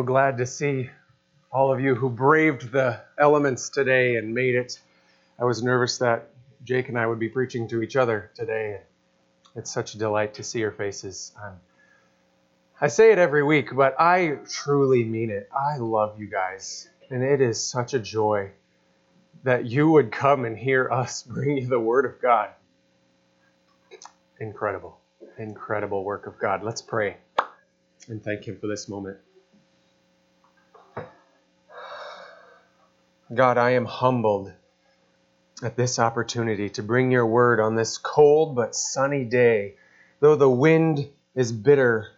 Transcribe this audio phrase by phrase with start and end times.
[0.00, 0.88] So glad to see
[1.52, 4.80] all of you who braved the elements today and made it.
[5.38, 6.30] I was nervous that
[6.64, 8.80] Jake and I would be preaching to each other today.
[9.56, 11.32] It's such a delight to see your faces.
[11.38, 11.60] I'm,
[12.80, 15.50] I say it every week, but I truly mean it.
[15.54, 18.52] I love you guys, and it is such a joy
[19.42, 22.48] that you would come and hear us bring you the Word of God.
[24.38, 24.98] Incredible,
[25.36, 26.62] incredible work of God.
[26.62, 27.18] Let's pray
[28.08, 29.18] and thank Him for this moment.
[33.32, 34.52] God, I am humbled
[35.62, 39.76] at this opportunity to bring your word on this cold but sunny day.
[40.18, 42.08] Though the wind is bitter,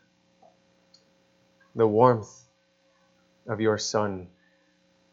[1.75, 2.31] the warmth
[3.47, 4.29] of your Son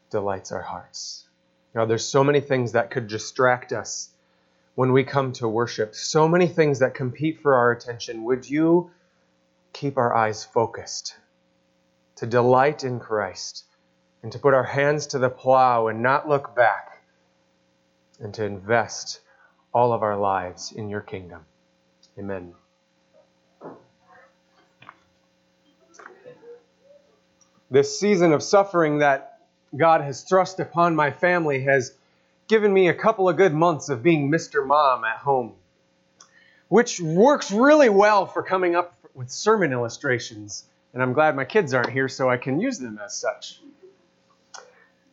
[0.10, 1.28] delights our hearts.
[1.74, 4.10] God, there's so many things that could distract us
[4.76, 8.24] when we come to worship, so many things that compete for our attention.
[8.24, 8.92] Would you
[9.74, 11.18] keep our eyes focused
[12.16, 13.66] to delight in Christ?
[14.24, 17.02] And to put our hands to the plow and not look back,
[18.20, 19.22] and to invest
[19.74, 21.46] all of our lives in your kingdom.
[22.18, 22.54] Amen.
[27.72, 29.40] This season of suffering that
[29.78, 31.94] God has thrust upon my family has
[32.48, 34.66] given me a couple of good months of being Mr.
[34.66, 35.54] Mom at home,
[36.68, 40.66] which works really well for coming up with sermon illustrations.
[40.94, 43.62] And I'm glad my kids aren't here so I can use them as such.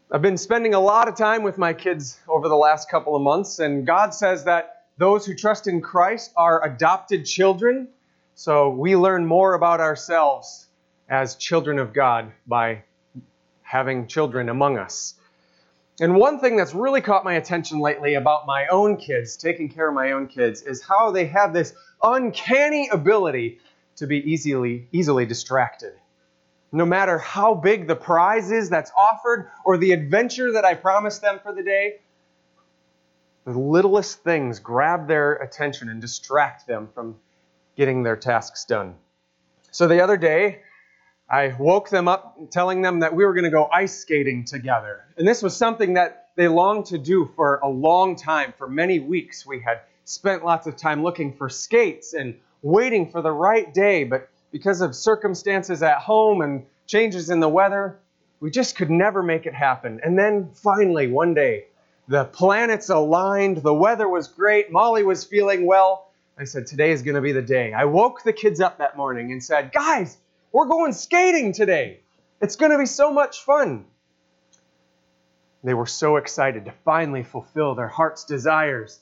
[0.09, 3.23] I've been spending a lot of time with my kids over the last couple of
[3.23, 7.89] months, and God says that those who trust in Christ are adopted children.
[8.37, 10.69] So we learn more about ourselves
[11.09, 12.85] as children of God by
[13.63, 15.15] having children among us.
[15.99, 19.89] And one thing that's really caught my attention lately about my own kids, taking care
[19.89, 23.59] of my own kids, is how they have this uncanny ability
[23.97, 25.95] to be easily easily distracted
[26.77, 31.23] no matter how big the prize is that's offered or the adventure that I promised
[31.23, 32.01] them for the day,
[33.45, 37.17] the littlest things grab their attention and distract them from
[37.77, 38.95] getting their tasks done.
[39.71, 40.61] So the other day,
[41.31, 45.05] I woke them up telling them that we were going to go ice skating together.
[45.17, 48.53] And this was something that they longed to do for a long time.
[48.57, 53.23] For many weeks, we had spent lots of time looking for skates and waiting for
[53.23, 57.99] the right day, but because of circumstances at home and changes in the weather,
[58.41, 60.01] we just could never make it happen.
[60.03, 61.67] And then finally, one day,
[62.09, 66.11] the planets aligned, the weather was great, Molly was feeling well.
[66.39, 67.75] I said, Today is going to be the day.
[67.75, 70.17] I woke the kids up that morning and said, Guys,
[70.53, 72.01] we're going skating today.
[72.41, 73.85] It's going to be so much fun.
[75.65, 79.01] They were so excited to finally fulfill their heart's desires.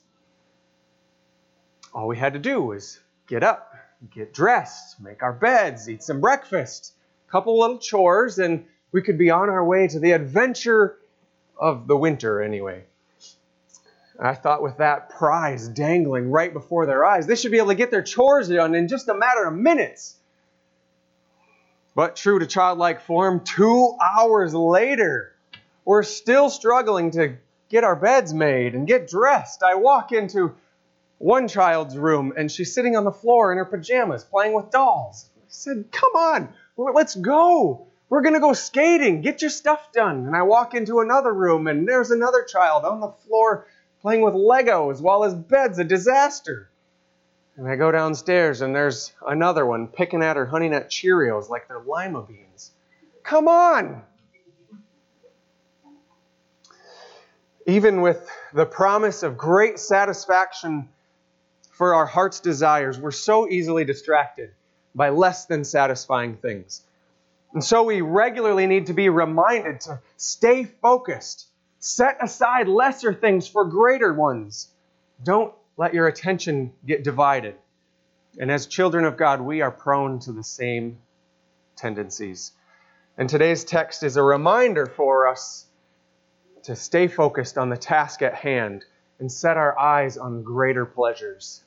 [1.95, 2.99] All we had to do was
[3.29, 3.73] get up,
[4.11, 6.95] get dressed, make our beds, eat some breakfast,
[7.29, 10.99] a couple little chores, and we could be on our way to the adventure
[11.59, 12.85] of the winter anyway.
[14.19, 17.75] I thought with that prize dangling right before their eyes, they should be able to
[17.75, 20.17] get their chores done in just a matter of minutes.
[21.97, 25.35] But true to childlike form, two hours later,
[25.85, 27.37] we're still struggling to
[27.69, 29.63] get our beds made and get dressed.
[29.63, 30.55] I walk into
[31.19, 35.31] one child's room and she's sitting on the floor in her pajamas playing with dolls.
[35.37, 37.87] I said, Come on, let's go.
[38.09, 39.23] We're going to go skating.
[39.23, 40.27] Get your stuff done.
[40.27, 43.67] And I walk into another room and there's another child on the floor
[44.03, 46.71] playing with Legos while his bed's a disaster.
[47.57, 51.69] And I go downstairs and there's another one picking at her Honey Nut Cheerios like
[51.69, 52.73] they're lima beans.
[53.23, 54.03] Come on!
[57.67, 60.89] Even with the promise of great satisfaction
[61.75, 64.51] for our heart's desires, we're so easily distracted
[64.95, 66.83] by less than satisfying things.
[67.53, 71.49] And so we regularly need to be reminded to stay focused,
[71.81, 74.69] set aside lesser things for greater ones.
[75.23, 77.57] Don't let your attention get divided.
[78.39, 80.99] And as children of God, we are prone to the same
[81.77, 82.53] tendencies.
[83.19, 85.67] And today's text is a reminder for us
[86.65, 88.85] to stay focused on the task at hand
[89.19, 91.63] and set our eyes on greater pleasures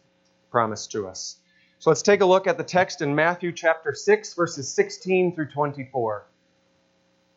[0.51, 1.38] promised to us.
[1.79, 5.51] So let's take a look at the text in Matthew chapter 6, verses 16 through
[5.51, 6.25] 24.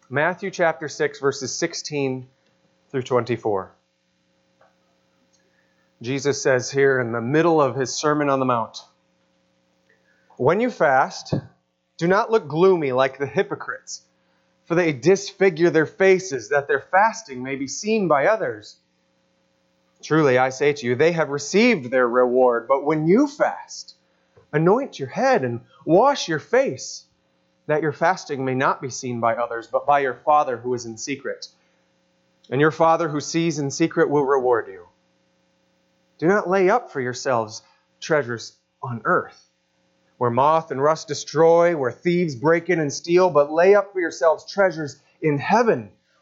[0.08, 2.26] Matthew chapter 6, verses 16
[2.90, 3.72] through 24.
[6.02, 8.78] Jesus says here in the middle of his Sermon on the Mount
[10.38, 11.34] When you fast,
[11.98, 14.02] do not look gloomy like the hypocrites,
[14.64, 18.76] for they disfigure their faces that their fasting may be seen by others.
[20.02, 22.66] Truly, I say to you, they have received their reward.
[22.68, 23.94] But when you fast,
[24.52, 27.04] anoint your head and wash your face,
[27.66, 30.86] that your fasting may not be seen by others, but by your Father who is
[30.86, 31.48] in secret.
[32.50, 34.86] And your Father who sees in secret will reward you.
[36.18, 37.62] Do not lay up for yourselves
[38.00, 39.50] treasures on earth,
[40.18, 44.00] where moth and rust destroy, where thieves break in and steal, but lay up for
[44.00, 45.90] yourselves treasures in heaven,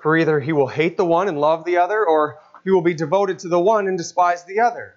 [0.00, 2.94] For either he will hate the one and love the other, or he will be
[2.94, 4.96] devoted to the one and despise the other.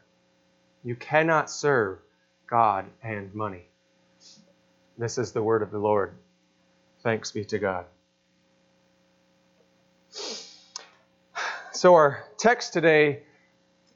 [0.83, 1.99] You cannot serve
[2.47, 3.67] God and money.
[4.97, 6.13] This is the word of the Lord.
[7.01, 7.85] Thanks be to God.
[11.71, 13.23] So, our text today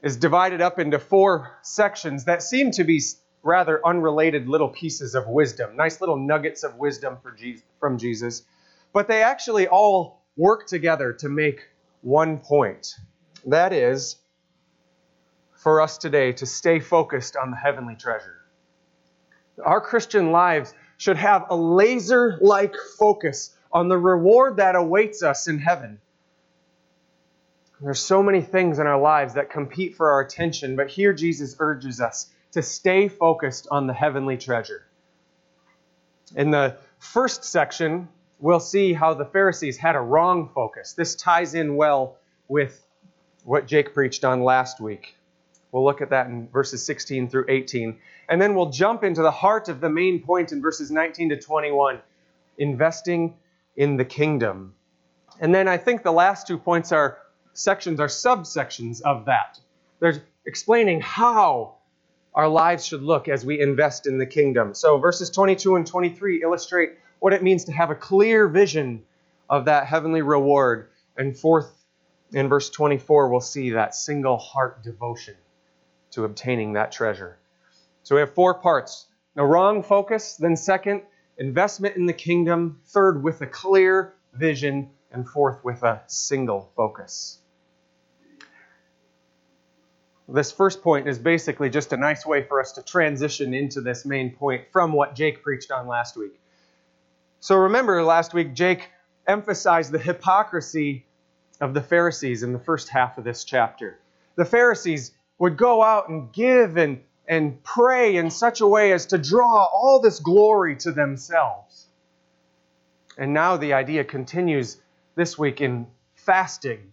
[0.02, 3.00] is divided up into four sections that seem to be
[3.42, 7.16] rather unrelated little pieces of wisdom, nice little nuggets of wisdom
[7.80, 8.42] from Jesus.
[8.92, 11.68] But they actually all work together to make
[12.00, 12.94] one point.
[13.44, 14.16] That is,
[15.56, 18.36] for us today to stay focused on the heavenly treasure.
[19.62, 25.48] Our Christian lives should have a laser like focus on the reward that awaits us
[25.48, 26.00] in heaven.
[27.80, 31.56] There's so many things in our lives that compete for our attention, but here Jesus
[31.58, 34.84] urges us to stay focused on the heavenly treasure.
[36.36, 38.08] In the first section,
[38.38, 40.92] we'll see how the Pharisees had a wrong focus.
[40.92, 42.16] This ties in well
[42.48, 42.84] with
[43.44, 45.16] what Jake preached on last week.
[45.72, 47.98] We'll look at that in verses 16 through 18.
[48.28, 51.36] And then we'll jump into the heart of the main point in verses 19 to
[51.40, 52.00] 21
[52.58, 53.34] investing
[53.76, 54.74] in the kingdom.
[55.40, 57.18] And then I think the last two points are
[57.52, 59.60] sections, are subsections of that.
[60.00, 61.76] They're explaining how
[62.34, 64.74] our lives should look as we invest in the kingdom.
[64.74, 69.04] So verses 22 and 23 illustrate what it means to have a clear vision
[69.48, 70.88] of that heavenly reward.
[71.16, 71.72] And fourth,
[72.32, 75.34] in verse 24, we'll see that single heart devotion
[76.12, 77.38] to obtaining that treasure.
[78.02, 79.06] So we have four parts
[79.36, 81.02] a wrong focus, then, second,
[81.38, 87.38] investment in the kingdom, third, with a clear vision, and fourth, with a single focus.
[90.28, 94.04] This first point is basically just a nice way for us to transition into this
[94.04, 96.38] main point from what Jake preached on last week.
[97.40, 98.90] So remember, last week, Jake
[99.26, 101.06] emphasized the hypocrisy
[101.60, 103.98] of the Pharisees in the first half of this chapter.
[104.36, 109.06] The Pharisees would go out and give and, and pray in such a way as
[109.06, 111.86] to draw all this glory to themselves.
[113.16, 114.80] And now the idea continues
[115.14, 116.92] this week in fasting.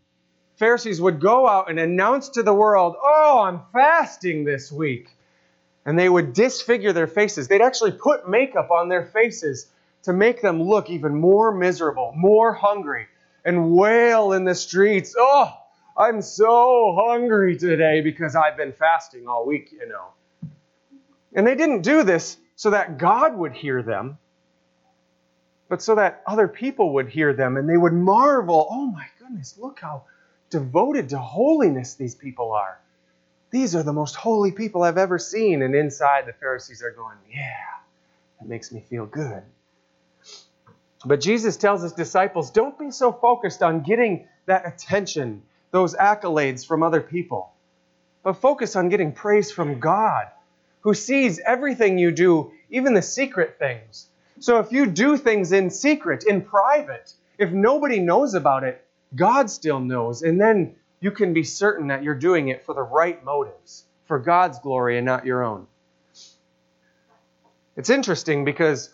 [0.57, 5.09] Pharisees would go out and announce to the world, Oh, I'm fasting this week.
[5.85, 7.47] And they would disfigure their faces.
[7.47, 9.67] They'd actually put makeup on their faces
[10.05, 13.07] to make them look even more miserable, more hungry,
[13.43, 15.51] and wail in the streets, Oh,
[15.97, 20.49] I'm so hungry today because I've been fasting all week, you know.
[21.33, 24.17] And they didn't do this so that God would hear them,
[25.69, 29.57] but so that other people would hear them and they would marvel, oh my goodness,
[29.57, 30.03] look how
[30.51, 32.79] devoted to holiness these people are.
[33.49, 35.63] These are the most holy people I've ever seen.
[35.63, 37.55] And inside, the Pharisees are going, yeah,
[38.39, 39.41] that makes me feel good.
[41.05, 46.65] But Jesus tells his disciples, don't be so focused on getting that attention those accolades
[46.65, 47.51] from other people,
[48.23, 50.27] but focus on getting praise from God,
[50.81, 54.07] who sees everything you do, even the secret things.
[54.39, 58.85] So if you do things in secret, in private, if nobody knows about it,
[59.15, 60.21] God still knows.
[60.21, 64.17] And then you can be certain that you're doing it for the right motives, for
[64.17, 65.67] God's glory and not your own.
[67.75, 68.89] It's interesting because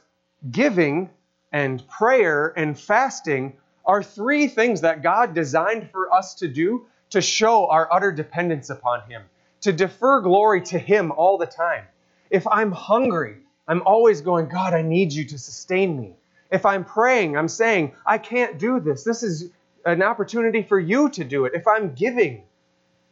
[0.49, 1.09] giving
[1.51, 3.53] and prayer and fasting
[3.85, 8.69] are three things that God designed for us to do to show our utter dependence
[8.69, 9.23] upon Him,
[9.61, 11.83] to defer glory to Him all the time.
[12.29, 16.15] If I'm hungry, I'm always going, God, I need you to sustain me.
[16.51, 19.03] If I'm praying, I'm saying, I can't do this.
[19.03, 19.49] This is
[19.85, 21.53] an opportunity for you to do it.
[21.53, 22.43] If I'm giving,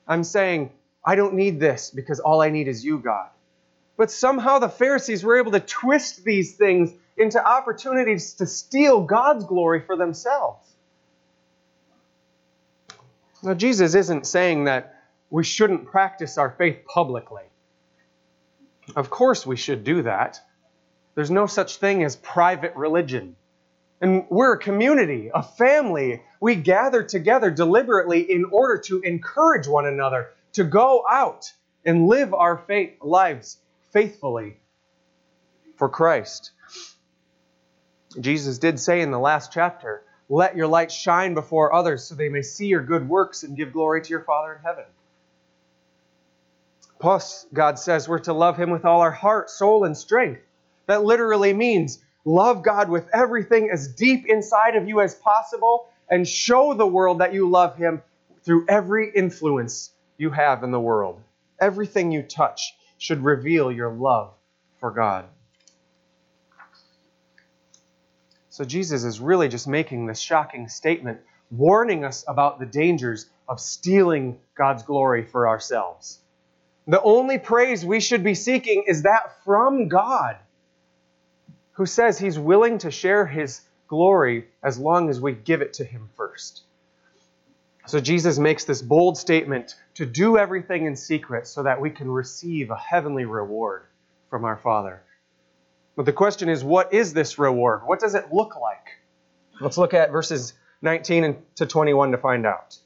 [0.08, 0.72] I'm saying,
[1.06, 3.30] I don't need this because all I need is you, God.
[3.98, 9.46] But somehow the Pharisees were able to twist these things into opportunities to steal God's
[9.46, 10.66] glory for themselves.
[13.44, 14.96] Now, Jesus isn't saying that
[15.30, 17.44] we shouldn't practice our faith publicly.
[18.96, 20.42] Of course, we should do that.
[21.16, 23.36] There's no such thing as private religion.
[24.02, 26.22] And we're a community, a family.
[26.40, 31.52] We gather together deliberately in order to encourage one another to go out
[31.86, 33.58] and live our faith, lives
[33.92, 34.58] faithfully
[35.78, 36.52] for Christ.
[38.20, 42.30] Jesus did say in the last chapter, Let your light shine before others so they
[42.30, 44.86] may see your good works and give glory to your Father in heaven.
[47.00, 50.42] Plus, God says we're to love Him with all our heart, soul, and strength.
[50.88, 56.28] That literally means love God with everything as deep inside of you as possible and
[56.28, 58.02] show the world that you love Him
[58.44, 61.22] through every influence you have in the world.
[61.62, 64.34] Everything you touch should reveal your love
[64.80, 65.26] for God.
[68.60, 73.58] So Jesus is really just making this shocking statement, warning us about the dangers of
[73.58, 76.20] stealing God's glory for ourselves.
[76.86, 80.36] The only praise we should be seeking is that from God,
[81.72, 85.86] who says he's willing to share his glory as long as we give it to
[85.86, 86.64] him first.
[87.86, 92.12] So Jesus makes this bold statement to do everything in secret so that we can
[92.12, 93.84] receive a heavenly reward
[94.30, 95.02] from our Father.
[96.00, 97.82] But the question is, what is this reward?
[97.86, 99.02] What does it look like?
[99.60, 102.78] Let's look at verses 19 to 21 to find out.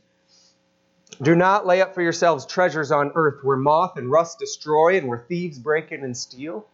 [1.22, 5.08] Do not lay up for yourselves treasures on earth where moth and rust destroy and
[5.08, 6.66] where thieves break in and steal.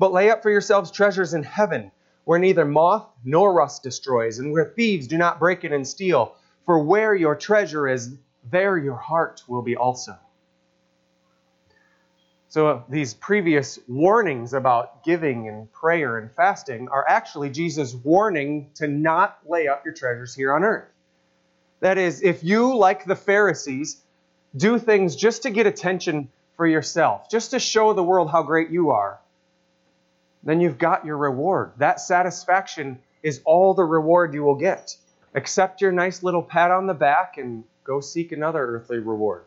[0.00, 1.92] But lay up for yourselves treasures in heaven
[2.24, 6.34] where neither moth nor rust destroys and where thieves do not break in and steal.
[6.66, 8.16] For where your treasure is,
[8.50, 10.18] there your heart will be also.
[12.50, 18.70] So, uh, these previous warnings about giving and prayer and fasting are actually Jesus' warning
[18.76, 20.88] to not lay up your treasures here on earth.
[21.80, 24.00] That is, if you, like the Pharisees,
[24.56, 28.70] do things just to get attention for yourself, just to show the world how great
[28.70, 29.20] you are,
[30.42, 31.72] then you've got your reward.
[31.76, 34.96] That satisfaction is all the reward you will get.
[35.34, 39.44] Accept your nice little pat on the back and go seek another earthly reward.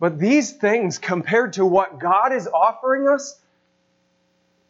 [0.00, 3.38] But these things, compared to what God is offering us,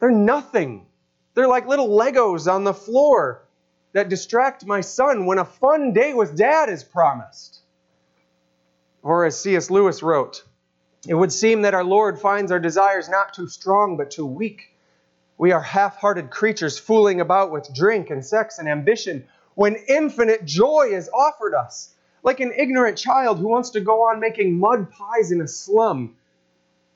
[0.01, 0.87] they're nothing.
[1.35, 3.47] They're like little Legos on the floor
[3.93, 7.61] that distract my son when a fun day with dad is promised.
[9.03, 9.71] Or as C.S.
[9.71, 10.43] Lewis wrote,
[11.07, 14.75] it would seem that our Lord finds our desires not too strong but too weak.
[15.39, 20.45] We are half hearted creatures fooling about with drink and sex and ambition when infinite
[20.45, 24.91] joy is offered us like an ignorant child who wants to go on making mud
[24.91, 26.17] pies in a slum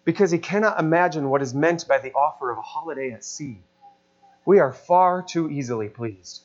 [0.04, 3.58] because he cannot imagine what is meant by the offer of a holiday at sea.
[4.44, 6.42] We are far too easily pleased.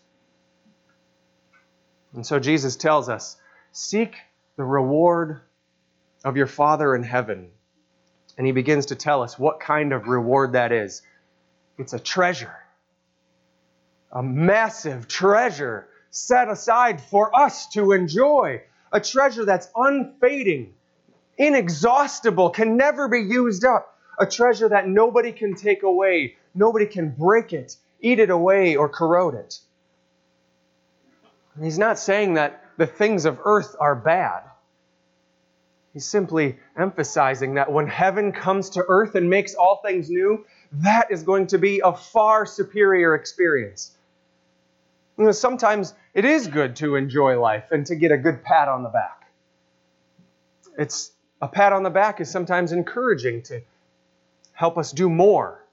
[2.14, 3.38] And so Jesus tells us
[3.72, 4.16] seek
[4.56, 5.42] the reward
[6.24, 7.50] of your Father in heaven.
[8.38, 11.02] And he begins to tell us what kind of reward that is.
[11.78, 12.56] It's a treasure,
[14.12, 20.74] a massive treasure set aside for us to enjoy a treasure that's unfading,
[21.38, 27.10] inexhaustible, can never be used up, a treasure that nobody can take away, nobody can
[27.10, 29.60] break it, eat it away, or corrode it.
[31.56, 34.44] And he's not saying that the things of earth are bad.
[35.94, 41.12] He's simply emphasizing that when heaven comes to earth and makes all things new, that
[41.12, 43.98] is going to be a far superior experience.
[45.20, 48.70] You know, sometimes it is good to enjoy life and to get a good pat
[48.70, 49.30] on the back.
[50.78, 51.12] It's
[51.42, 53.62] a pat on the back is sometimes encouraging to
[54.54, 55.66] help us do more,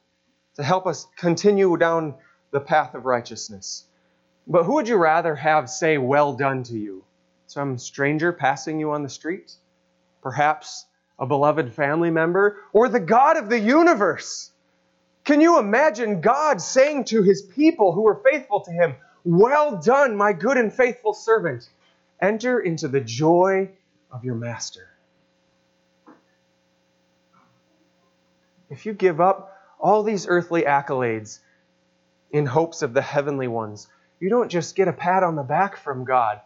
[0.57, 2.17] to help us continue down
[2.50, 3.85] the path of righteousness.
[4.49, 7.05] But who would you rather have say, Well done to you?
[7.47, 9.53] Some stranger passing you on the street?
[10.23, 10.87] Perhaps
[11.21, 12.57] a beloved family member?
[12.73, 14.50] Or the God of the universe?
[15.25, 20.16] Can you imagine God saying to his people who are faithful to him, well done,
[20.16, 21.68] my good and faithful servant.
[22.21, 23.71] Enter into the joy
[24.11, 24.88] of your master.
[28.71, 31.40] If you give up all these earthly accolades
[32.30, 33.88] in hopes of the heavenly ones,
[34.21, 36.40] you don't just get a pat on the back from God.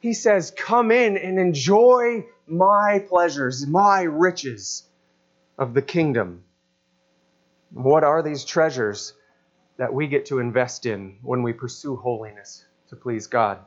[0.00, 4.84] He says, Come in and enjoy my pleasures, my riches
[5.58, 6.44] of the kingdom.
[7.72, 9.14] What are these treasures?
[9.76, 13.58] That we get to invest in when we pursue holiness to please God.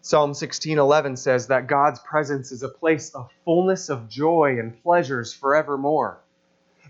[0.00, 5.34] Psalm 16:11 says that God's presence is a place of fullness of joy and pleasures
[5.34, 6.20] forevermore.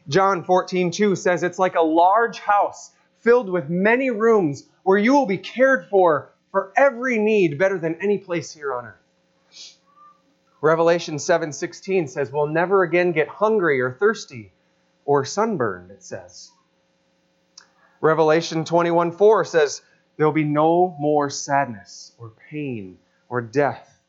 [0.09, 5.27] John 14:2 says it's like a large house filled with many rooms where you will
[5.27, 9.79] be cared for for every need better than any place here on earth.
[10.61, 14.53] Revelation 7:16 says we'll never again get hungry or thirsty
[15.05, 16.53] or sunburned, it says.
[18.01, 19.83] Revelation 21 4 says,
[20.19, 24.03] there will be no more sadness or pain or death.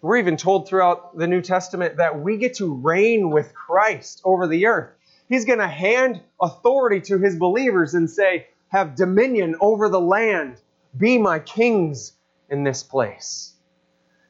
[0.00, 4.46] We're even told throughout the New Testament that we get to reign with Christ over
[4.46, 4.92] the earth.
[5.28, 10.60] He's going to hand authority to his believers and say, Have dominion over the land,
[10.96, 12.12] be my kings
[12.48, 13.54] in this place.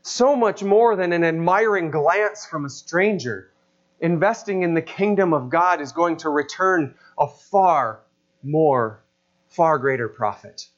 [0.00, 3.50] So much more than an admiring glance from a stranger.
[4.00, 8.00] Investing in the kingdom of God is going to return a far
[8.44, 9.02] more,
[9.48, 10.68] far greater profit.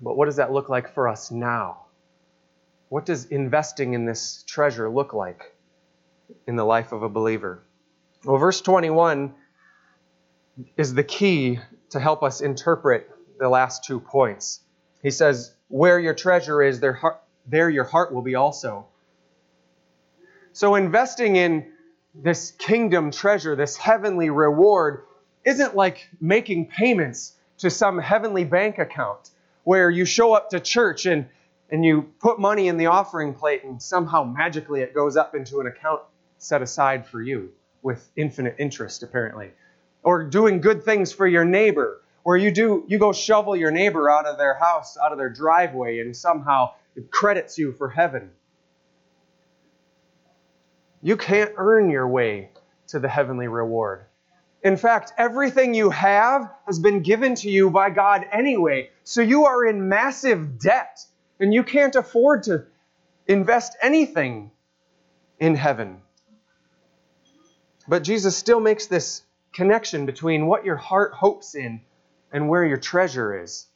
[0.00, 1.86] But what does that look like for us now?
[2.88, 5.56] What does investing in this treasure look like
[6.46, 7.62] in the life of a believer?
[8.24, 9.34] Well, verse 21
[10.76, 11.58] is the key
[11.90, 14.60] to help us interpret the last two points.
[15.02, 18.86] He says, Where your treasure is, there, heart, there your heart will be also.
[20.52, 21.72] So, investing in
[22.14, 25.04] this kingdom treasure, this heavenly reward,
[25.44, 29.30] isn't like making payments to some heavenly bank account
[29.64, 31.28] where you show up to church and,
[31.70, 35.60] and you put money in the offering plate and somehow magically it goes up into
[35.60, 36.00] an account
[36.38, 37.50] set aside for you
[37.82, 39.50] with infinite interest, apparently.
[40.02, 44.10] Or doing good things for your neighbor, where you do you go shovel your neighbor
[44.10, 48.30] out of their house, out of their driveway, and somehow it credits you for heaven.
[51.02, 52.50] You can't earn your way
[52.88, 54.04] to the heavenly reward.
[54.62, 58.90] In fact, everything you have has been given to you by God anyway.
[59.02, 61.04] So you are in massive debt
[61.40, 62.66] and you can't afford to
[63.26, 64.52] invest anything
[65.40, 66.00] in heaven.
[67.88, 71.80] But Jesus still makes this connection between what your heart hopes in
[72.32, 73.66] and where your treasure is.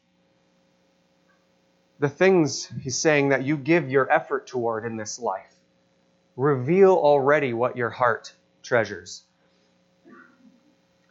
[1.98, 5.52] The things he's saying that you give your effort toward in this life
[6.36, 9.25] reveal already what your heart treasures.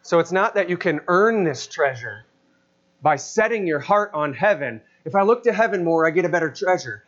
[0.06, 2.28] So it's not that you can earn this treasure
[3.02, 4.82] by setting your heart on heaven.
[5.04, 7.04] If I look to heaven more, I get a better treasure.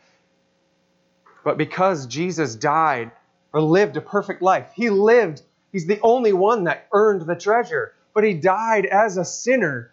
[1.44, 3.12] But because Jesus died
[3.52, 7.94] or lived a perfect life, he lived, he's the only one that earned the treasure.
[8.14, 9.92] But he died as a sinner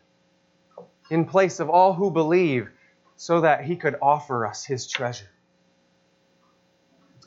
[1.12, 2.70] in place of all who believe
[3.18, 5.30] so that he could offer us his treasure.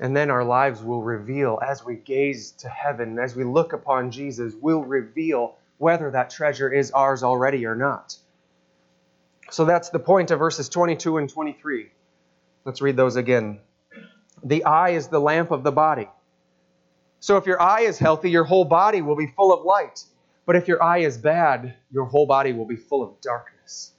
[0.01, 4.11] And then our lives will reveal, as we gaze to heaven, as we look upon
[4.11, 8.17] Jesus, will reveal whether that treasure is ours already or not.
[9.51, 11.91] So that's the point of verses 22 and 23.
[12.65, 13.61] Let's read those again.
[14.45, 16.09] The eye is the lamp of the body.
[17.21, 20.05] So if your eye is healthy, your whole body will be full of light.
[20.45, 23.93] But if your eye is bad, your whole body will be full of darkness.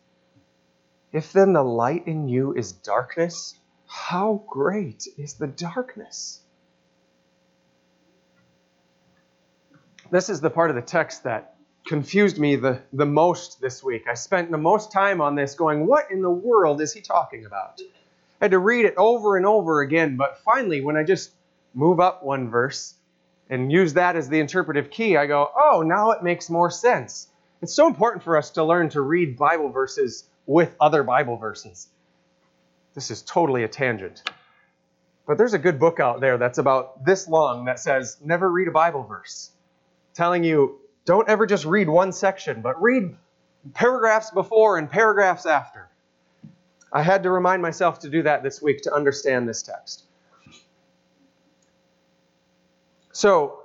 [1.12, 3.56] If then the light in you is darkness,
[3.88, 6.42] how great is the darkness?
[10.12, 11.56] This is the part of the text that
[11.90, 14.08] confused me the, the most this week.
[14.08, 17.46] I spent the most time on this going, what in the world is he talking
[17.46, 17.82] about?
[18.40, 21.32] I had to read it over and over again, but finally, when I just
[21.74, 22.94] move up one verse
[23.50, 27.28] and use that as the interpretive key, I go, oh, now it makes more sense.
[27.64, 31.88] It's so important for us to learn to read Bible verses with other Bible verses.
[32.94, 34.22] This is totally a tangent.
[35.26, 38.68] But there's a good book out there that's about this long that says, never read
[38.68, 39.50] a Bible verse,
[40.14, 43.16] telling you don't ever just read one section, but read
[43.74, 45.90] paragraphs before and paragraphs after.
[46.94, 50.04] I had to remind myself to do that this week to understand this text.
[53.12, 53.60] So,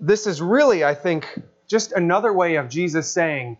[0.00, 3.56] this is really, I think, just another way of Jesus saying,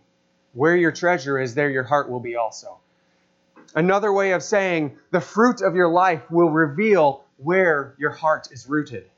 [0.53, 2.81] Where your treasure is, there your heart will be also.
[3.73, 8.69] Another way of saying, The fruit of your life will reveal where your heart is
[8.69, 9.09] rooted.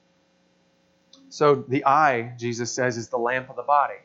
[1.28, 3.96] So the eye, Jesus says, is the lamp of the body.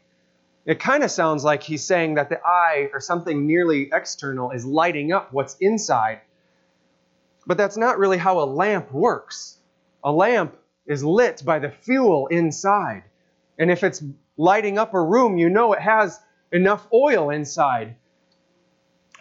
[0.66, 4.64] It kind of sounds like he's saying that the eye, or something nearly external, is
[4.64, 6.20] lighting up what's inside.
[7.46, 9.59] But that's not really how a lamp works.
[10.05, 13.05] A lamp is lit by the fuel inside.
[13.59, 14.03] And if it's
[14.37, 16.20] lighting up a room, you know it has
[16.53, 17.96] enough oil inside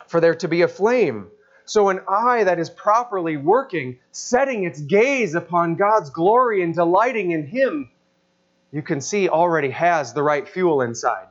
[0.08, 1.28] for there to be a flame.
[1.66, 7.32] So, an eye that is properly working, setting its gaze upon God's glory and delighting
[7.32, 7.92] in Him,
[8.72, 11.28] you can see already has the right fuel inside.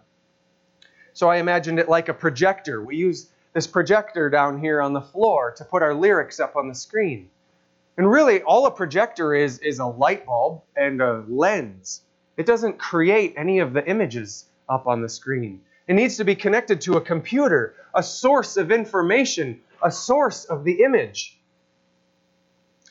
[1.19, 2.81] So I imagined it like a projector.
[2.81, 6.69] We use this projector down here on the floor to put our lyrics up on
[6.69, 7.29] the screen.
[7.97, 12.03] And really, all a projector is is a light bulb and a lens.
[12.37, 15.63] It doesn't create any of the images up on the screen.
[15.89, 20.63] It needs to be connected to a computer, a source of information, a source of
[20.63, 21.37] the image.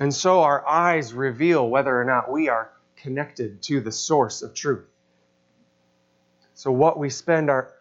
[0.01, 4.53] And so our eyes reveal whether or not we are connected to the source of
[4.53, 4.83] truth.
[6.55, 7.76] So, what we spend our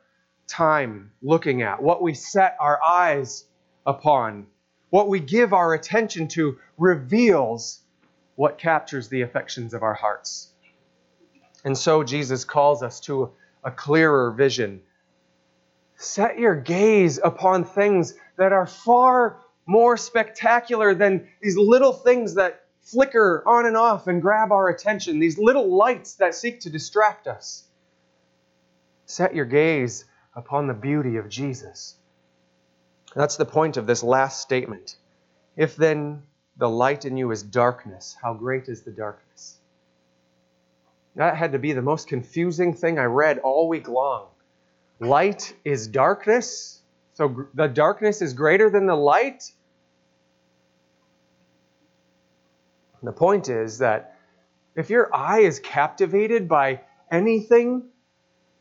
[0.46, 3.44] time looking at, what we set our eyes
[3.84, 4.46] upon,
[4.90, 7.80] what we give our attention to reveals
[8.36, 10.52] what captures the affections of our hearts.
[11.64, 13.32] And so Jesus calls us to
[13.64, 14.82] a clearer vision.
[15.96, 22.62] Set your gaze upon things that are far more spectacular than these little things that
[22.82, 27.26] flicker on and off and grab our attention, these little lights that seek to distract
[27.26, 27.64] us.
[29.06, 30.04] Set your gaze
[30.36, 31.96] upon the beauty of Jesus.
[33.14, 34.96] That's the point of this last statement.
[35.56, 36.22] If then
[36.58, 39.56] the light in you is darkness, how great is the darkness?
[41.16, 44.26] That had to be the most confusing thing I read all week long.
[45.00, 46.82] Light is darkness,
[47.14, 49.50] so the darkness is greater than the light?
[53.02, 54.18] The point is that
[54.74, 57.84] if your eye is captivated by anything,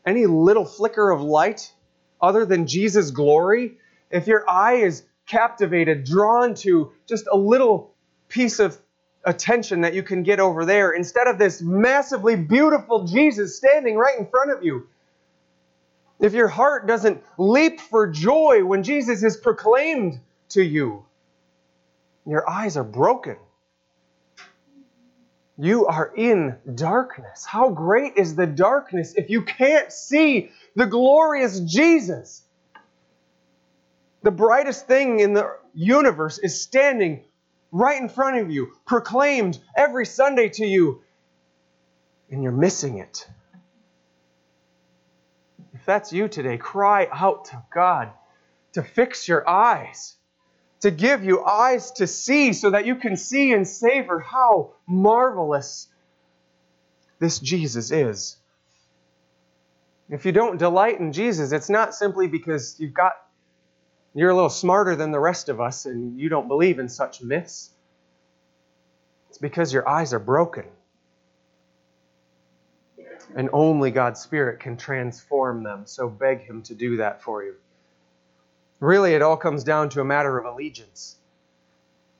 [0.06, 1.72] any little flicker of light
[2.20, 3.78] other than Jesus' glory,
[4.10, 7.94] if your eye is captivated, drawn to just a little
[8.28, 8.78] piece of
[9.24, 14.18] attention that you can get over there instead of this massively beautiful Jesus standing right
[14.18, 14.86] in front of you.
[16.20, 21.04] If your heart doesn't leap for joy when Jesus is proclaimed to you,
[22.24, 23.36] your eyes are broken.
[25.58, 27.46] You are in darkness.
[27.46, 32.42] How great is the darkness if you can't see the glorious Jesus?
[34.22, 37.24] The brightest thing in the universe is standing
[37.72, 41.02] right in front of you, proclaimed every Sunday to you,
[42.30, 43.26] and you're missing it.
[45.74, 48.10] If that's you today, cry out to God
[48.72, 50.16] to fix your eyes
[50.80, 55.88] to give you eyes to see so that you can see and savor how marvelous
[57.18, 58.36] this Jesus is.
[60.08, 63.12] If you don't delight in Jesus, it's not simply because you've got
[64.14, 67.20] you're a little smarter than the rest of us and you don't believe in such
[67.20, 67.70] myths.
[69.28, 70.64] It's because your eyes are broken.
[73.36, 75.82] And only God's Spirit can transform them.
[75.84, 77.56] So beg Him to do that for you.
[78.80, 81.16] Really, it all comes down to a matter of allegiance.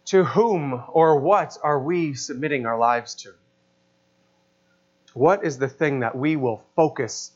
[0.07, 3.35] To whom or what are we submitting our lives to?
[5.13, 7.33] What is the thing that we will focus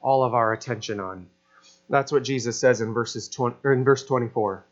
[0.00, 1.28] all of our attention on?
[1.88, 4.64] That's what Jesus says in, verses 20, in verse 24.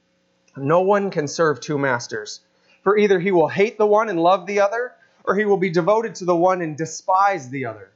[0.56, 2.40] No one can serve two masters,
[2.82, 4.92] for either he will hate the one and love the other,
[5.24, 7.90] or he will be devoted to the one and despise the other.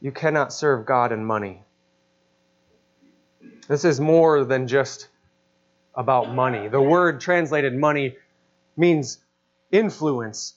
[0.00, 1.62] You cannot serve God and money.
[3.68, 5.08] This is more than just
[5.96, 6.68] about money.
[6.68, 8.16] The word translated money
[8.76, 9.18] means
[9.70, 10.54] influence,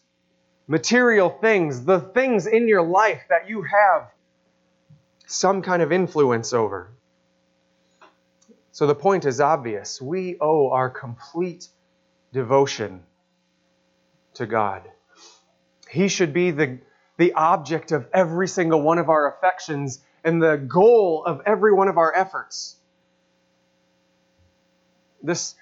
[0.67, 4.09] material things, the things in your life that you have
[5.27, 6.91] some kind of influence over.
[8.71, 10.01] So the point is obvious.
[10.01, 11.67] We owe our complete
[12.31, 13.03] devotion
[14.35, 14.83] to God.
[15.89, 16.79] He should be the,
[17.17, 21.87] the object of every single one of our affections and the goal of every one
[21.87, 22.76] of our efforts
[25.21, 25.55] this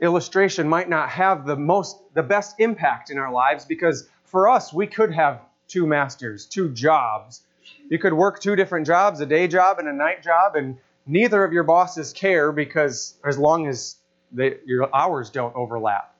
[0.00, 4.72] illustration might not have the most the best impact in our lives because for us
[4.72, 7.42] we could have two masters, two jobs.
[7.88, 11.44] You could work two different jobs, a day job and a night job, and neither
[11.44, 13.96] of your bosses care because as long as
[14.32, 16.14] they, your hours don't overlap.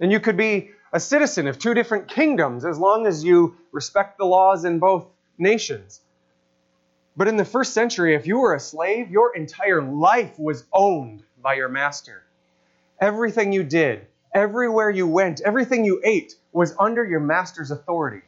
[0.00, 4.18] And you could be a citizen of two different kingdoms as long as you respect
[4.18, 5.06] the laws in both
[5.38, 6.00] nations.
[7.16, 11.22] But in the first century, if you were a slave, your entire life was owned
[11.42, 12.22] by your master.
[13.00, 18.22] Everything you did, everywhere you went, everything you ate was under your master's authority.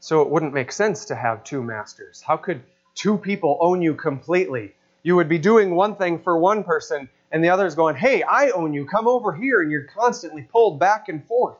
[0.00, 2.22] So it wouldn't make sense to have two masters.
[2.22, 2.62] How could
[2.94, 4.72] two people own you completely?
[5.02, 8.22] You would be doing one thing for one person, and the other is going, Hey,
[8.22, 11.56] I own you, come over here, and you're constantly pulled back and forth.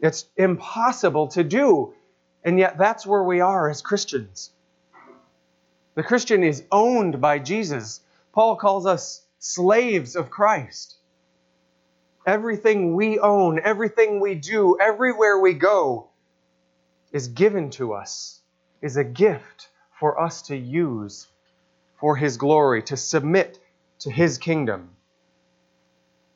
[0.00, 1.94] It's impossible to do.
[2.42, 4.50] And yet, that's where we are as Christians.
[5.94, 8.00] The Christian is owned by Jesus.
[8.32, 10.96] Paul calls us slaves of Christ.
[12.26, 16.08] Everything we own, everything we do, everywhere we go
[17.12, 18.40] is given to us,
[18.82, 19.68] is a gift
[20.00, 21.28] for us to use
[22.00, 23.60] for His glory, to submit
[24.00, 24.90] to His kingdom,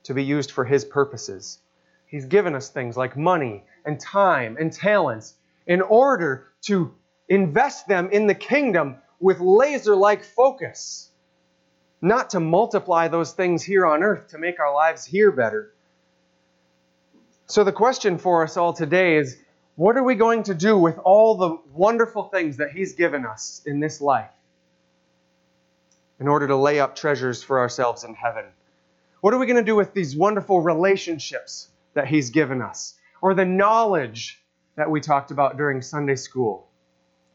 [0.05, 1.59] to be used for His purposes.
[2.07, 5.35] He's given us things like money and time and talents
[5.67, 6.95] in order to
[7.29, 11.11] invest them in the kingdom with laser like focus,
[12.01, 15.73] not to multiply those things here on earth to make our lives here better.
[17.47, 19.37] So, the question for us all today is
[19.75, 23.63] What are we going to do with all the wonderful things that He's given us
[23.67, 24.31] in this life
[26.21, 28.45] in order to lay up treasures for ourselves in heaven?
[29.21, 32.95] What are we going to do with these wonderful relationships that He's given us?
[33.21, 34.41] Or the knowledge
[34.77, 36.69] that we talked about during Sunday school?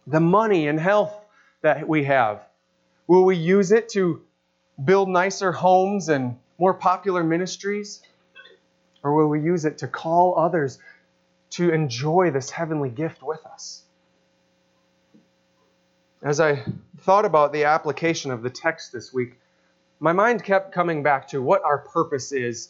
[0.08, 1.23] The money and health
[1.64, 2.46] that we have?
[3.08, 4.22] Will we use it to
[4.84, 8.02] build nicer homes and more popular ministries?
[9.04, 10.80] Or will we use it to call others
[11.54, 13.84] to enjoy this heavenly gift with us.
[16.24, 16.64] As I
[17.02, 19.40] thought about the application of the text this week,
[20.00, 22.70] my mind kept coming back to what our purpose is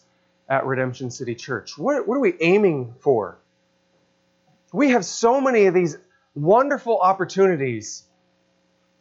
[0.49, 1.77] at Redemption City Church.
[1.77, 3.37] What, what are we aiming for?
[4.73, 5.97] We have so many of these
[6.35, 8.03] wonderful opportunities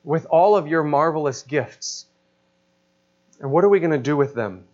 [0.04, 2.06] with all of your marvelous gifts.
[3.40, 4.64] And what are we going to do with them?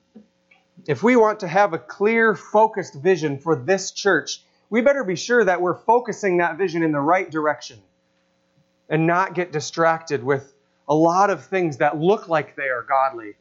[0.86, 5.16] If we want to have a clear, focused vision for this church, we better be
[5.16, 7.78] sure that we're focusing that vision in the right direction
[8.88, 10.52] and not get distracted with
[10.88, 13.34] a lot of things that look like they are godly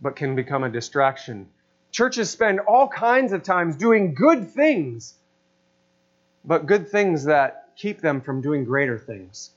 [0.00, 1.48] but can become a distraction.
[1.90, 5.14] Churches spend all kinds of times doing good things,
[6.44, 9.50] but good things that keep them from doing greater things.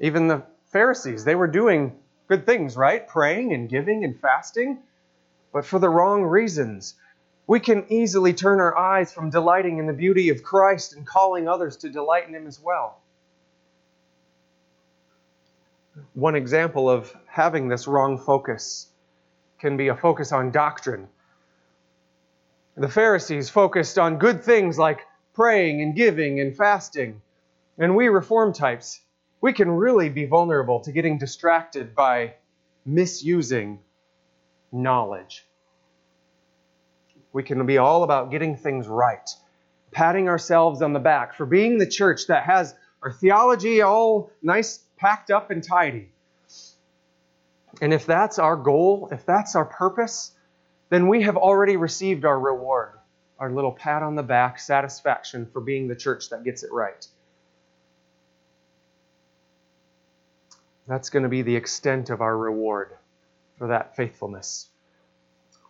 [0.00, 3.06] Even the Pharisees, they were doing good things, right?
[3.06, 4.78] Praying and giving and fasting,
[5.52, 6.94] but for the wrong reasons
[7.48, 11.48] we can easily turn our eyes from delighting in the beauty of Christ and calling
[11.48, 13.00] others to delight in Him as well.
[16.12, 18.88] One example of having this wrong focus
[19.58, 21.08] can be a focus on doctrine.
[22.76, 25.00] The Pharisees focused on good things like
[25.32, 27.22] praying and giving and fasting.
[27.78, 29.00] And we reform types,
[29.40, 32.34] we can really be vulnerable to getting distracted by
[32.84, 33.78] misusing
[34.72, 35.46] knowledge.
[37.32, 39.28] We can be all about getting things right,
[39.92, 44.78] patting ourselves on the back for being the church that has our theology all nice,
[44.96, 46.10] packed up, and tidy.
[47.80, 50.32] And if that's our goal, if that's our purpose,
[50.88, 52.98] then we have already received our reward,
[53.38, 57.06] our little pat on the back satisfaction for being the church that gets it right.
[60.88, 62.96] That's going to be the extent of our reward
[63.58, 64.70] for that faithfulness.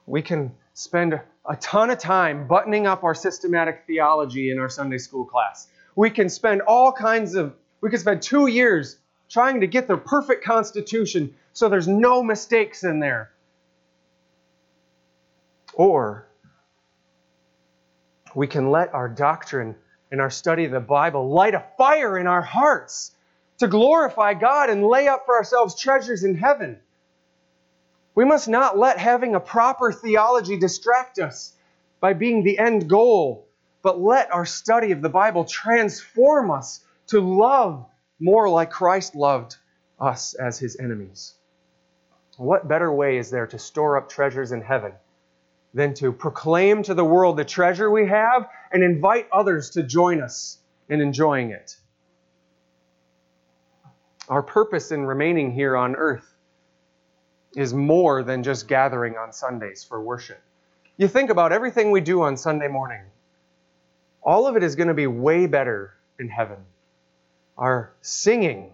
[0.07, 4.99] We can spend a ton of time buttoning up our systematic theology in our Sunday
[4.99, 5.67] school class.
[5.97, 8.97] We can spend all kinds of, we could spend two years
[9.29, 13.33] trying to get the perfect constitution so there's no mistakes in there.
[15.75, 16.29] Or
[18.37, 19.75] we can let our doctrine
[20.13, 23.17] and our study of the Bible light a fire in our hearts
[23.59, 26.79] to glorify God and lay up for ourselves treasures in heaven.
[28.15, 31.53] We must not let having a proper theology distract us
[32.01, 33.49] by being the end goal,
[33.83, 37.87] but let our study of the Bible transform us to love
[38.21, 39.57] more like Christ loved
[40.01, 41.35] us as his enemies.
[42.37, 44.93] What better way is there to store up treasures in heaven
[45.75, 50.21] than to proclaim to the world the treasure we have and invite others to join
[50.21, 51.77] us in enjoying it?
[54.29, 56.35] Our purpose in remaining here on earth
[57.57, 60.41] is more than just gathering on Sundays for worship.
[60.99, 63.01] You think about everything we do on Sunday morning,
[64.23, 66.59] all of it is going to be way better in heaven.
[67.57, 68.73] Our singing,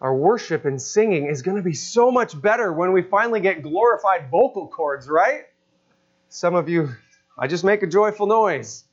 [0.00, 3.62] our worship and singing is going to be so much better when we finally get
[3.62, 5.44] glorified vocal cords, right?
[6.28, 6.90] Some of you,
[7.38, 8.84] I just make a joyful noise.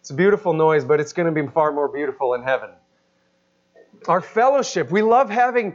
[0.00, 2.70] It's a beautiful noise, but it's going to be far more beautiful in heaven.
[4.08, 5.74] Our fellowship, we love having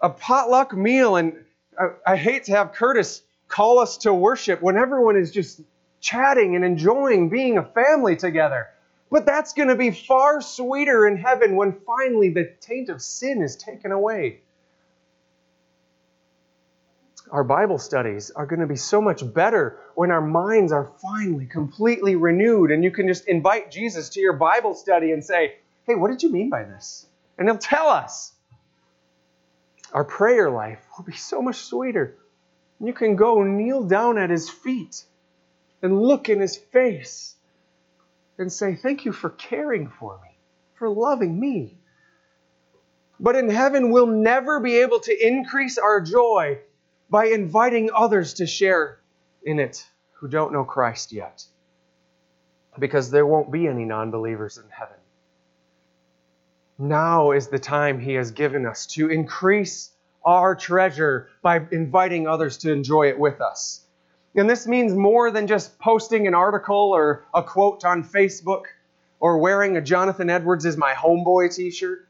[0.00, 1.34] a potluck meal, and
[1.78, 5.60] I, I hate to have Curtis call us to worship when everyone is just
[6.00, 8.68] chatting and enjoying being a family together.
[9.10, 13.42] But that's going to be far sweeter in heaven when finally the taint of sin
[13.42, 14.40] is taken away.
[17.30, 21.46] Our Bible studies are going to be so much better when our minds are finally
[21.46, 25.54] completely renewed and you can just invite Jesus to your Bible study and say,
[25.86, 27.06] Hey, what did you mean by this?
[27.38, 28.32] And he'll tell us
[29.92, 32.16] our prayer life will be so much sweeter.
[32.80, 35.04] You can go kneel down at his feet
[35.82, 37.36] and look in his face
[38.38, 40.36] and say, Thank you for caring for me,
[40.74, 41.78] for loving me.
[43.20, 46.58] But in heaven, we'll never be able to increase our joy
[47.08, 48.98] by inviting others to share
[49.44, 51.44] in it who don't know Christ yet.
[52.78, 54.96] Because there won't be any non believers in heaven.
[56.78, 59.90] Now is the time He has given us to increase
[60.24, 63.80] our treasure by inviting others to enjoy it with us.
[64.34, 68.64] And this means more than just posting an article or a quote on Facebook
[69.20, 72.08] or wearing a Jonathan Edwards is my homeboy t shirt.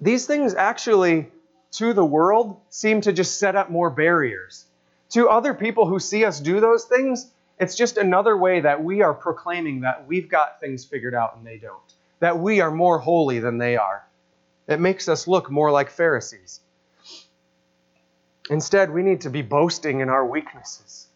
[0.00, 1.30] These things actually,
[1.72, 4.64] to the world, seem to just set up more barriers.
[5.10, 9.02] To other people who see us do those things, it's just another way that we
[9.02, 12.98] are proclaiming that we've got things figured out and they don't, that we are more
[12.98, 14.02] holy than they are.
[14.66, 16.60] It makes us look more like Pharisees.
[18.48, 21.06] Instead, we need to be boasting in our weaknesses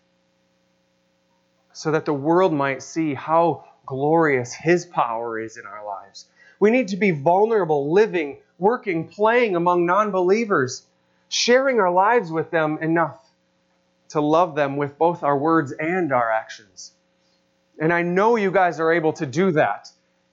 [1.72, 6.26] so that the world might see how glorious His power is in our lives.
[6.60, 10.84] We need to be vulnerable, living, working, playing among non believers,
[11.30, 13.18] sharing our lives with them enough
[14.10, 16.92] to love them with both our words and our actions.
[17.80, 19.88] And I know you guys are able to do that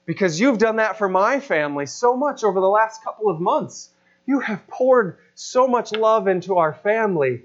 [0.06, 3.90] because you've done that for my family so much over the last couple of months.
[4.24, 7.42] You have poured so much love into our family.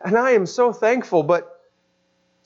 [0.00, 1.24] And I am so thankful.
[1.24, 1.60] But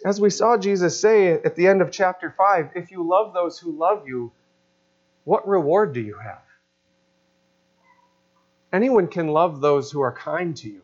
[0.04, 3.58] as we saw Jesus say at the end of chapter 5, if you love those
[3.58, 4.32] who love you,
[5.24, 6.42] what reward do you have?
[8.72, 10.82] Anyone can love those who are kind to you.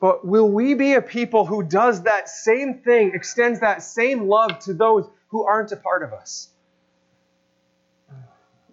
[0.00, 4.58] But will we be a people who does that same thing, extends that same love
[4.60, 6.51] to those who aren't a part of us?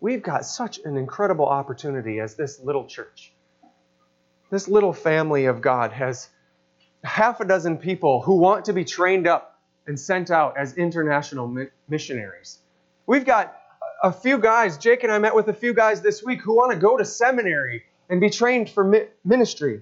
[0.02, 3.34] We've got such an incredible opportunity as this little church.
[4.50, 6.30] This little family of God has
[7.04, 11.68] half a dozen people who want to be trained up and sent out as international
[11.88, 12.60] missionaries.
[13.06, 13.56] We've got
[14.02, 16.72] a few guys, Jake and I met with a few guys this week who want
[16.72, 19.82] to go to seminary and be trained for ministry.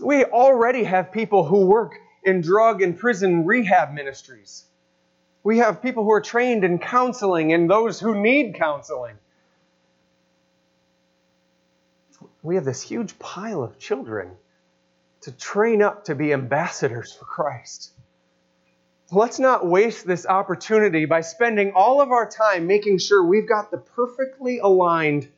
[0.00, 4.64] We already have people who work in drug and prison rehab ministries.
[5.44, 9.16] We have people who are trained in counseling and those who need counseling.
[12.42, 14.32] We have this huge pile of children
[15.20, 17.92] to train up to be ambassadors for Christ.
[19.12, 23.70] Let's not waste this opportunity by spending all of our time making sure we've got
[23.70, 25.28] the perfectly aligned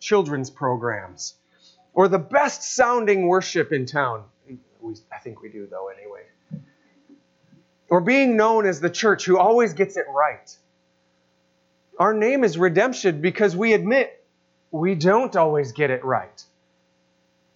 [0.00, 1.34] children's programs
[1.94, 4.24] or the best sounding worship in town.
[5.12, 6.22] I think we do, though, anyway.
[7.92, 10.56] Or being known as the church who always gets it right.
[11.98, 14.24] Our name is redemption because we admit
[14.70, 16.42] we don't always get it right.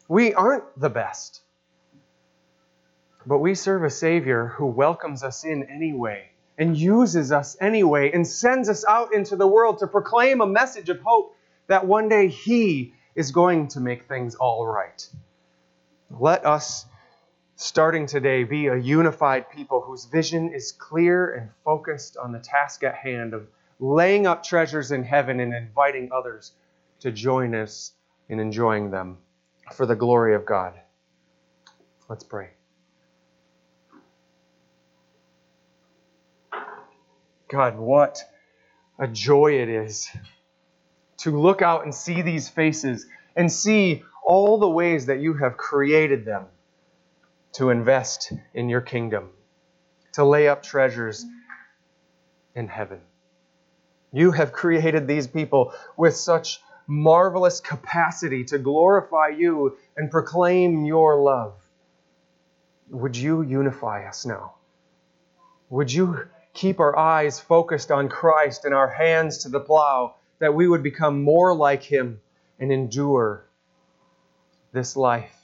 [0.09, 1.40] We aren't the best.
[3.25, 8.27] But we serve a Savior who welcomes us in anyway and uses us anyway and
[8.27, 11.35] sends us out into the world to proclaim a message of hope
[11.66, 15.09] that one day He is going to make things all right.
[16.11, 16.85] Let us,
[17.57, 22.85] starting today, be a unified people whose vision is clear and focused on the task
[22.85, 23.49] at hand of
[23.81, 26.53] laying up treasures in heaven and inviting others
[27.01, 27.92] to join us
[28.29, 29.16] in enjoying them
[29.73, 30.75] for the glory of God.
[32.09, 32.51] Let's pray.
[37.49, 38.19] God, what
[38.99, 40.11] a joy it is
[41.19, 45.57] to look out and see these faces and see all the ways that you have
[45.57, 46.47] created them
[47.57, 49.31] to invest in your kingdom,
[50.12, 51.25] to lay up treasures
[52.55, 53.01] in heaven.
[54.12, 61.16] You have created these people with such marvelous capacity to glorify you and proclaim your
[61.16, 61.55] love.
[62.90, 64.55] Would you unify us now?
[65.71, 70.14] Would you keep our eyes focused on Christ and our hands to the plow?
[70.38, 72.21] that we would become more like Him
[72.59, 73.47] and endure
[74.73, 75.36] this life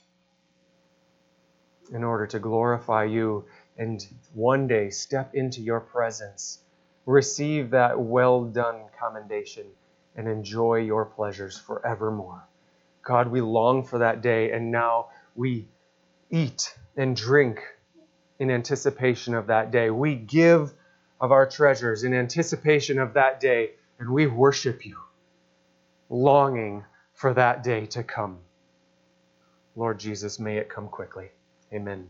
[1.93, 3.45] in order to glorify you
[3.77, 6.59] and one day step into your presence,
[7.05, 9.65] receive that well done commendation,
[10.15, 12.43] and enjoy your pleasures forevermore.
[13.01, 15.67] God, we long for that day, and now we
[16.29, 17.61] eat and drink
[18.39, 19.89] in anticipation of that day.
[19.89, 20.73] We give
[21.19, 24.97] of our treasures in anticipation of that day and we worship you,
[26.09, 28.39] longing for that day to come.
[29.75, 31.29] Lord Jesus, may it come quickly.
[31.73, 32.09] Amen.